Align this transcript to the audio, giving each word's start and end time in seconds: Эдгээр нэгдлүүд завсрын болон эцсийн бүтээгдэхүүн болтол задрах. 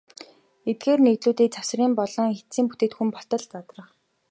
Эдгээр 0.69 0.99
нэгдлүүд 1.03 1.39
завсрын 1.55 1.91
болон 1.99 2.27
эцсийн 2.37 2.65
бүтээгдэхүүн 2.69 3.11
болтол 3.15 3.43
задрах. 3.51 3.89